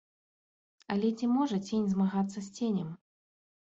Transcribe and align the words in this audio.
Але 0.95 1.13
ці 1.17 1.31
можа 1.35 1.61
цень 1.69 1.87
змагацца 1.95 2.35
з 2.41 2.47
ценем? 2.59 2.89